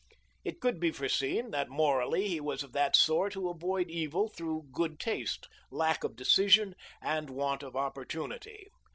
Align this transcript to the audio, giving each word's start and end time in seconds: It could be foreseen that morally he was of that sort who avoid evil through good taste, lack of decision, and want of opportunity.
It 0.43 0.59
could 0.59 0.79
be 0.79 0.89
foreseen 0.89 1.51
that 1.51 1.69
morally 1.69 2.27
he 2.27 2.39
was 2.41 2.63
of 2.63 2.71
that 2.71 2.95
sort 2.95 3.35
who 3.35 3.51
avoid 3.51 3.87
evil 3.91 4.29
through 4.29 4.63
good 4.73 4.99
taste, 4.99 5.47
lack 5.69 6.03
of 6.03 6.15
decision, 6.15 6.73
and 7.03 7.29
want 7.29 7.61
of 7.61 7.75
opportunity. 7.75 8.65